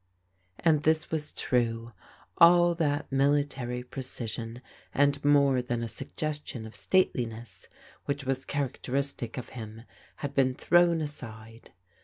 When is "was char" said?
8.25-8.67